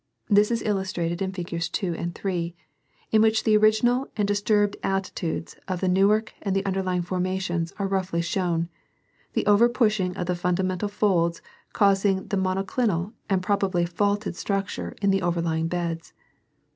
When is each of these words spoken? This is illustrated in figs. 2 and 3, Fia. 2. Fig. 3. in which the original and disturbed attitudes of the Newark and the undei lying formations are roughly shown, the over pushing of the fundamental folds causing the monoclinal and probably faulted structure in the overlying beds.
This 0.29 0.49
is 0.49 0.63
illustrated 0.63 1.21
in 1.21 1.31
figs. 1.31 1.69
2 1.69 1.93
and 1.93 2.15
3, 2.15 2.33
Fia. 2.33 2.49
2. 2.49 2.49
Fig. 2.49 2.55
3. 3.11 3.17
in 3.17 3.21
which 3.21 3.43
the 3.43 3.55
original 3.55 4.07
and 4.17 4.27
disturbed 4.27 4.75
attitudes 4.81 5.55
of 5.67 5.79
the 5.79 5.87
Newark 5.87 6.33
and 6.41 6.55
the 6.55 6.63
undei 6.63 6.83
lying 6.83 7.01
formations 7.03 7.71
are 7.77 7.85
roughly 7.85 8.23
shown, 8.23 8.67
the 9.33 9.45
over 9.45 9.69
pushing 9.69 10.17
of 10.17 10.25
the 10.25 10.33
fundamental 10.35 10.89
folds 10.89 11.43
causing 11.71 12.25
the 12.29 12.37
monoclinal 12.37 13.13
and 13.29 13.43
probably 13.43 13.85
faulted 13.85 14.35
structure 14.35 14.95
in 15.03 15.11
the 15.11 15.21
overlying 15.21 15.67
beds. 15.67 16.13